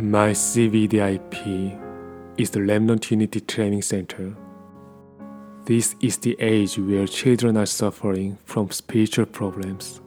[0.00, 1.76] My CVDIP
[2.38, 4.32] is the Remnant Unity Training Center.
[5.64, 10.00] This is the age where children are suffering from spiritual problems.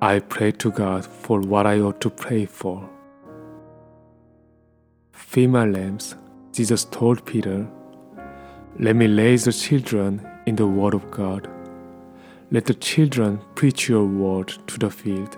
[0.00, 2.88] I pray to God for what I ought to pray for.
[5.12, 6.14] Feed my lambs,
[6.54, 7.68] Jesus told Peter.
[8.78, 11.46] Let me raise the children in the Word of God.
[12.50, 15.36] Let the children preach your word to the field.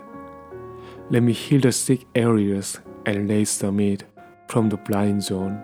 [1.10, 4.04] Let me heal the sick areas and raise the meat
[4.48, 5.62] from the blind zone.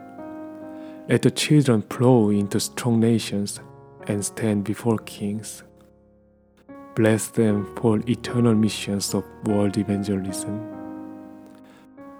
[1.08, 3.60] Let the children flow into strong nations
[4.06, 5.62] and stand before kings.
[6.94, 10.60] Bless them for eternal missions of world evangelism.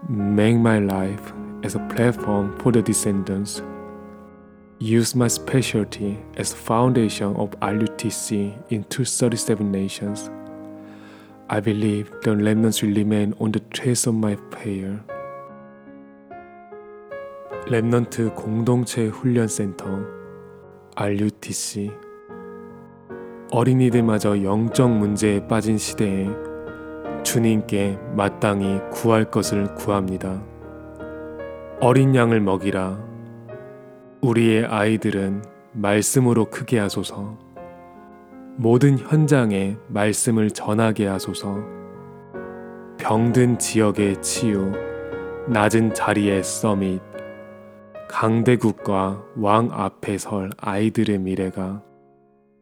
[0.08, 3.62] Make my life as a platform for the descendants.
[4.78, 10.30] Use my specialty as foundation of RUTC in 237 nations.
[11.48, 15.00] I believe the remnants will remain on the trace of my prayer.
[17.69, 19.84] Remnant 공동체 훈련센터
[20.97, 21.91] RUTC
[23.52, 26.28] 어린이들마저 영적 문제에 빠진 시대에
[27.22, 30.42] 주님께 마땅히 구할 것을 구합니다.
[31.80, 33.05] 어린 양을 먹이라.
[34.20, 37.45] 우리의 아이들은 말씀으로 크게 하소서.
[38.58, 41.58] 모든 현장에 말씀을 전하게 하소서.
[42.98, 44.72] 병든 지역의 치유,
[45.48, 47.02] 낮은 자리의 서밋,
[48.08, 51.82] 강대국과 왕 앞에 설 아이들의 미래가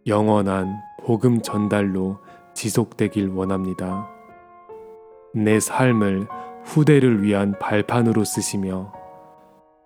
[0.09, 2.19] 영원한 복음 전달로
[2.55, 4.09] 지속되길 원합니다.
[5.33, 6.27] 내 삶을
[6.65, 8.93] 후대를 위한 발판으로 쓰시며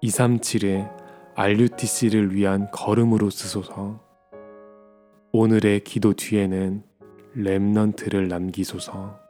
[0.02, 0.90] 237의
[1.34, 4.07] RUTC를 위한 걸음으로 쓰소서.
[5.30, 6.82] 오늘의 기도 뒤에는
[7.36, 9.27] 랩넌트를 남기소서.